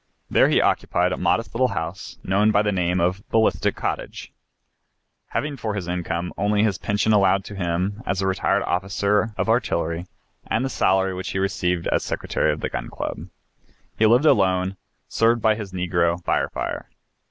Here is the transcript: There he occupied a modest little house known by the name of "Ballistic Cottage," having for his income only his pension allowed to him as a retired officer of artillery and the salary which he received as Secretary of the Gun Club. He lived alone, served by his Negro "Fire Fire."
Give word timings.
There 0.31 0.49
he 0.49 0.59
occupied 0.59 1.11
a 1.11 1.15
modest 1.17 1.53
little 1.53 1.67
house 1.67 2.17
known 2.23 2.49
by 2.49 2.63
the 2.63 2.71
name 2.71 2.99
of 2.99 3.21
"Ballistic 3.29 3.75
Cottage," 3.75 4.33
having 5.27 5.55
for 5.57 5.75
his 5.75 5.87
income 5.87 6.33
only 6.39 6.63
his 6.63 6.79
pension 6.79 7.13
allowed 7.13 7.45
to 7.45 7.55
him 7.55 8.01
as 8.03 8.19
a 8.19 8.25
retired 8.25 8.63
officer 8.63 9.31
of 9.37 9.47
artillery 9.47 10.07
and 10.47 10.65
the 10.65 10.69
salary 10.71 11.13
which 11.13 11.29
he 11.29 11.37
received 11.37 11.85
as 11.89 12.03
Secretary 12.03 12.51
of 12.51 12.61
the 12.61 12.69
Gun 12.69 12.89
Club. 12.89 13.27
He 13.99 14.07
lived 14.07 14.25
alone, 14.25 14.75
served 15.07 15.39
by 15.39 15.53
his 15.53 15.71
Negro 15.71 16.19
"Fire 16.23 16.49
Fire." 16.49 16.89